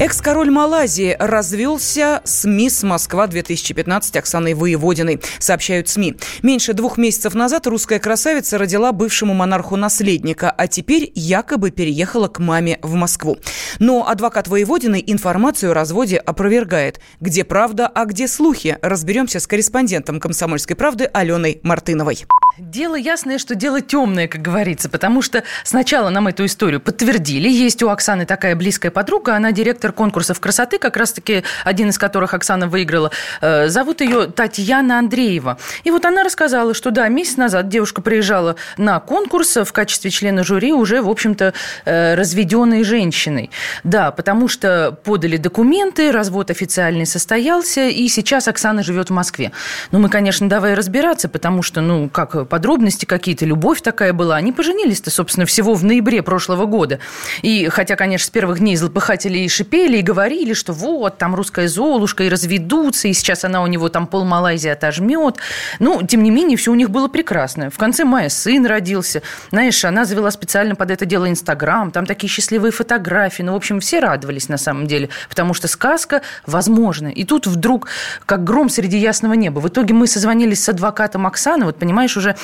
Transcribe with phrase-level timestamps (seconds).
[0.00, 6.14] Экс-король Малайзии развелся с мисс Москва-2015 Оксаной Воеводиной, сообщают СМИ.
[6.44, 12.38] Меньше двух месяцев назад русская красавица родила бывшему монарху наследника, а теперь якобы переехала к
[12.38, 13.38] маме в Москву.
[13.80, 17.00] Но адвокат Воеводиной информацию о разводе опровергает.
[17.20, 18.78] Где правда, а где слухи?
[18.80, 22.24] Разберемся с корреспондентом «Комсомольской правды» Аленой Мартыновой.
[22.58, 27.48] Дело ясное, что дело темное, как говорится, потому что сначала нам эту историю подтвердили.
[27.48, 32.34] Есть у Оксаны такая близкая подруга, она директор конкурсов красоты, как раз-таки один из которых
[32.34, 33.10] Оксана выиграла.
[33.40, 35.58] Э, зовут ее Татьяна Андреева.
[35.84, 40.44] И вот она рассказала, что да, месяц назад девушка приезжала на конкурс в качестве члена
[40.44, 43.50] жюри уже, в общем-то, э, разведенной женщиной.
[43.84, 49.52] Да, потому что подали документы, развод официальный состоялся, и сейчас Оксана живет в Москве.
[49.92, 54.36] Ну, мы, конечно, давай разбираться, потому что, ну, как подробности какие-то, любовь такая была.
[54.36, 56.98] Они поженились-то, собственно, всего в ноябре прошлого года.
[57.42, 61.68] И хотя, конечно, с первых дней злопыхатели и шипели, и говорили, что вот, там русская
[61.68, 65.36] Золушка, и разведутся, и сейчас она у него там пол Малайзии отожмет.
[65.78, 67.70] Ну, тем не менее, все у них было прекрасно.
[67.70, 69.22] В конце мая сын родился.
[69.50, 73.42] Знаешь, она завела специально под это дело Инстаграм, там такие счастливые фотографии.
[73.42, 77.08] Ну, в общем, все радовались на самом деле, потому что сказка возможна.
[77.08, 77.88] И тут вдруг,
[78.26, 79.60] как гром среди ясного неба.
[79.60, 82.36] В итоге мы созвонились с адвокатом Оксаны, вот понимаешь, уже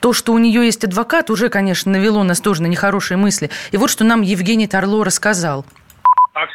[0.00, 3.50] то, что у нее есть адвокат, уже, конечно, навело нас тоже на нехорошие мысли.
[3.70, 5.64] И вот что нам Евгений Тарло рассказал.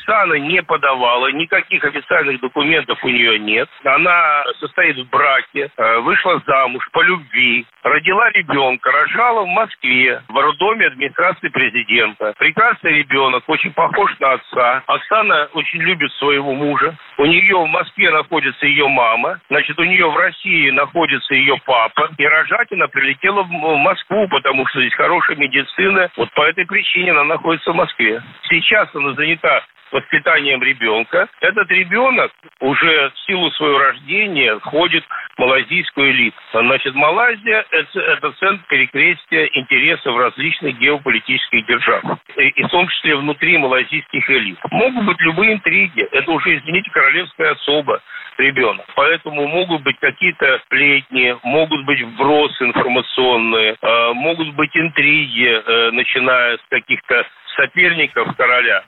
[0.06, 3.67] Оксана не подавала, никаких официальных документов у нее нет.
[3.84, 10.38] Она состоит в браке, э, вышла замуж по любви, родила ребенка, рожала в Москве, в
[10.38, 12.33] роддоме администрации президента.
[12.38, 14.83] Прекрасный ребенок, очень похож на отца.
[14.86, 16.95] Оксана очень любит своего мужа.
[17.17, 22.11] У нее в Москве находится ее мама, значит, у нее в России находится ее папа.
[22.17, 26.11] И рожать она прилетела в Москву, потому что здесь хорошая медицина.
[26.16, 28.22] Вот по этой причине она находится в Москве.
[28.50, 29.64] Сейчас она занята
[29.96, 31.28] воспитанием ребенка.
[31.40, 36.38] Этот ребенок уже в силу своего рождения входит в малазийскую элиту.
[36.54, 42.04] Значит, Малайзия это,– центр перекрестия интересов различных геополитических держав.
[42.36, 44.58] И, в том числе внутри малазийских элит.
[44.72, 46.02] Могут быть любые интриги.
[46.11, 48.02] Это уже, извините, королевская особа
[48.38, 48.86] ребенок.
[48.95, 56.58] Поэтому могут быть какие-то сплетни, могут быть вбросы информационные, э, могут быть интриги, э, начиная
[56.58, 58.84] с каких-то соперников короля.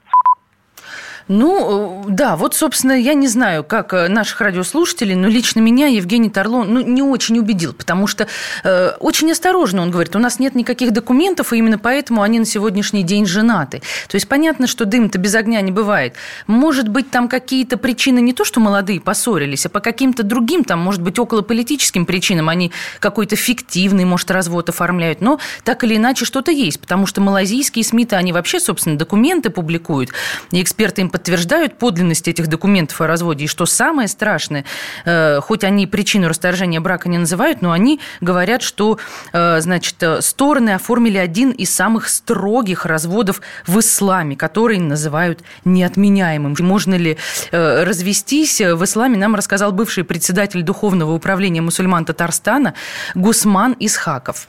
[1.27, 6.29] Ну, да, вот, собственно, я не знаю, как э, наших радиослушателей, но лично меня Евгений
[6.29, 8.27] Тарлон ну, не очень убедил, потому что
[8.63, 12.45] э, очень осторожно он говорит, у нас нет никаких документов, и именно поэтому они на
[12.45, 13.81] сегодняшний день женаты.
[14.07, 16.13] То есть понятно, что дым-то без огня не бывает.
[16.47, 20.79] Может быть, там какие-то причины не то, что молодые поссорились, а по каким-то другим, там,
[20.79, 26.23] может быть, около политическим причинам они какой-то фиктивный, может, развод оформляют, но так или иначе
[26.23, 30.11] что-то есть, потому что малазийские СМИ-то, они вообще, собственно, документы публикуют,
[30.51, 33.45] и эксперты им подтверждают подлинность этих документов о разводе.
[33.45, 34.66] И что самое страшное,
[35.03, 39.00] э, хоть они причину расторжения брака не называют, но они говорят, что
[39.33, 46.55] э, значит, стороны оформили один из самых строгих разводов в исламе, который называют неотменяемым.
[46.59, 47.17] Можно ли
[47.51, 48.61] э, развестись?
[48.61, 52.75] В исламе нам рассказал бывший председатель Духовного управления мусульман Татарстана
[53.16, 54.47] Гусман Исхаков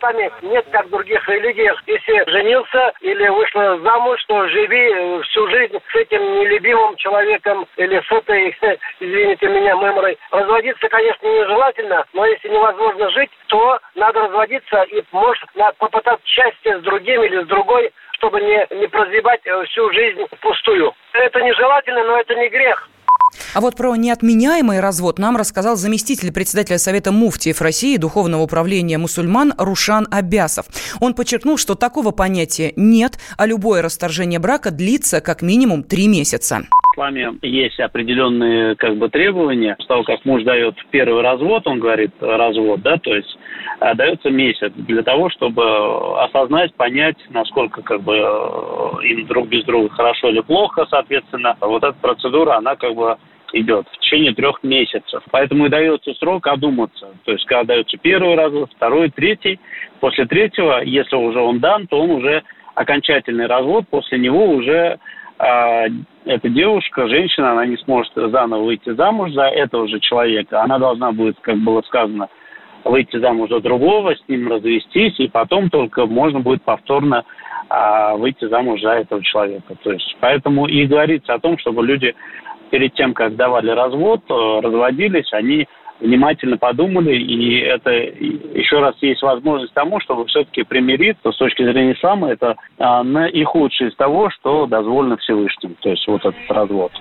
[0.00, 1.82] исламе нет, как в других религиях.
[1.86, 8.00] Если женился или вышла замуж, то живи э, всю жизнь с этим нелюбимым человеком или
[8.00, 8.56] с этой,
[9.00, 10.18] извините меня, меморой.
[10.30, 16.82] Разводиться, конечно, нежелательно, но если невозможно жить, то надо разводиться и, может, попытаться счастье с
[16.82, 20.94] другим или с другой, чтобы не, не прозябать э, всю жизнь пустую.
[21.12, 22.89] Это нежелательно, но это не грех.
[23.52, 29.54] А вот про неотменяемый развод нам рассказал заместитель председателя Совета муфтиев России Духовного управления мусульман
[29.58, 30.66] Рушан Абясов.
[31.00, 36.62] Он подчеркнул, что такого понятия нет, а любое расторжение брака длится как минимум три месяца.
[36.92, 39.76] Исламе есть определенные как бы требования.
[39.80, 43.38] С того, как муж дает первый развод, он говорит развод, да, то есть
[43.80, 49.64] а, дается месяц для того, чтобы осознать, понять, насколько как бы э, им друг без
[49.64, 51.56] друга хорошо или плохо, соответственно.
[51.60, 53.16] Вот эта процедура, она как бы
[53.52, 55.22] идет в течение трех месяцев.
[55.30, 57.08] Поэтому и дается срок одуматься.
[57.24, 59.60] То есть, когда дается первый раз, второй, третий.
[60.00, 62.42] После третьего, если уже он дан, то он уже
[62.74, 63.86] окончательный развод.
[63.90, 64.98] После него уже
[65.38, 65.86] а,
[66.26, 70.62] эта девушка, женщина, она не сможет заново выйти замуж за этого же человека.
[70.62, 72.28] Она должна будет, как было сказано,
[72.84, 77.24] выйти замуж за другого, с ним развестись, и потом только можно будет повторно
[77.70, 79.74] а, выйти замуж за этого человека.
[79.82, 82.14] То есть, поэтому и говорится о том, чтобы люди
[82.70, 85.66] перед тем, как давали развод, э, разводились, они
[86.00, 91.92] внимательно подумали, и это еще раз есть возможность тому, чтобы все-таки примириться с точки зрения
[91.92, 96.92] ислама, это а, наихудшее из того, что дозволено Всевышним, то есть вот этот развод.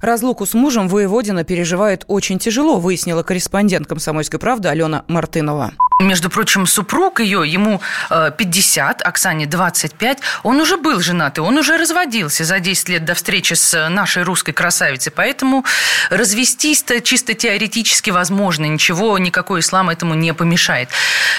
[0.00, 5.72] Разлуку с мужем воеводина переживает очень тяжело, выяснила корреспондент «Комсомольской правды» Алена Мартынова.
[5.98, 11.56] Между прочим, супруг ее, ему 50, э, Оксане 25, он уже был женат, и он
[11.56, 15.10] уже разводился за 10 лет до встречи с нашей русской красавицей.
[15.10, 15.64] Поэтому
[16.10, 18.66] развестись-то чисто теоретически возможно.
[18.66, 20.90] Ничего, никакой ислам этому не помешает.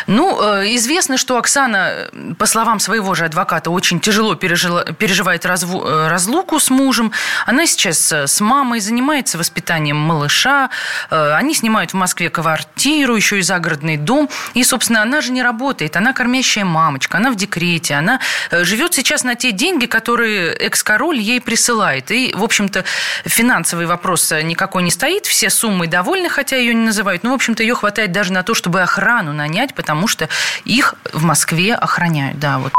[0.07, 5.85] Ну, э, известно, что Оксана, по словам своего же адвоката, очень тяжело пережила, переживает разву,
[5.85, 7.11] э, разлуку с мужем.
[7.45, 10.71] Она сейчас с мамой занимается воспитанием малыша.
[11.11, 15.95] Они снимают в Москве квартиру, еще и загородный дом– и, собственно, она же не работает,
[15.95, 18.19] она кормящая мамочка, она в декрете, она
[18.51, 22.11] э, живет сейчас на те деньги, которые экс-король ей присылает.
[22.11, 22.83] И, в общем-то,
[23.25, 27.23] финансовый вопрос никакой не стоит, все суммы довольны, хотя ее не называют.
[27.23, 30.29] Но, в общем-то, ее хватает даже на то, чтобы охрану нанять, потому что
[30.65, 32.39] их в Москве охраняют.
[32.39, 32.73] Да, вот.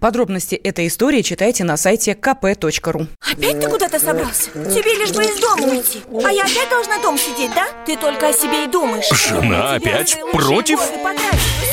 [0.00, 3.06] Подробности этой истории читайте на сайте kp.ru.
[3.20, 4.50] Опять ты куда-то собрался?
[4.52, 6.02] Тебе лишь бы из дома уйти.
[6.24, 7.66] А я опять должна дом сидеть, да?
[7.86, 9.08] Ты только о себе и думаешь.
[9.10, 10.80] Жена опять против?